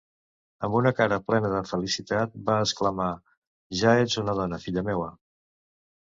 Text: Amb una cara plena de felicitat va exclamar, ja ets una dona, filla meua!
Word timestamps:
Amb 0.67 0.75
una 0.77 0.91
cara 0.99 1.17
plena 1.25 1.49
de 1.55 1.59
felicitat 1.71 2.33
va 2.47 2.55
exclamar, 2.67 3.09
ja 3.81 3.93
ets 4.05 4.17
una 4.23 4.35
dona, 4.41 4.59
filla 4.65 4.85
meua! 4.89 5.11